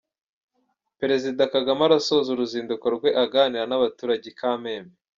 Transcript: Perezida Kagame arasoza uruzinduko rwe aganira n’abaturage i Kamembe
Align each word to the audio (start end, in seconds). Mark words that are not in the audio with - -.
Perezida 0.99 1.41
Kagame 1.53 1.81
arasoza 1.87 2.29
uruzinduko 2.31 2.85
rwe 2.95 3.09
aganira 3.23 3.65
n’abaturage 3.67 4.25
i 4.31 4.35
Kamembe 4.39 4.95